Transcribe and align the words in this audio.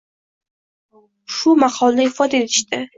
Shu 1.37 1.55
maqolida 1.61 2.07
ifoda 2.13 2.45
etishdi. 2.45 2.87